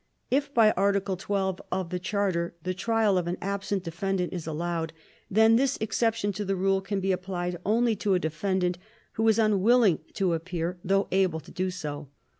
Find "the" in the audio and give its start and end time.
1.91-1.99, 2.63-2.73, 6.43-6.55